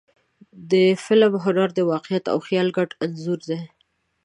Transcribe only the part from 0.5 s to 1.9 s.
د فلم هنر د